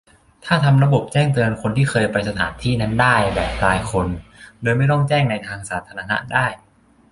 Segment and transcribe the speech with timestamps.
[0.45, 4.07] ถ้าทำระบบแจ้งเตือนคนที่เคยไปสถานที่นั้นได้ แบบรายคน
[4.61, 6.45] โดยไม่ต้องแจ้งในทางสาธารณะได้